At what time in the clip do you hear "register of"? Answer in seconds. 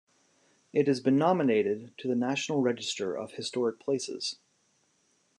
2.63-3.33